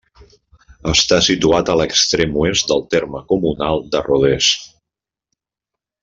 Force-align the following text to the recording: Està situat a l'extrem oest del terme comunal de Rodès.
Està 0.91 1.17
situat 1.25 1.67
a 1.73 1.75
l'extrem 1.81 2.33
oest 2.45 2.71
del 2.73 2.81
terme 2.97 3.21
comunal 3.33 3.83
de 3.97 4.01
Rodès. 4.11 4.49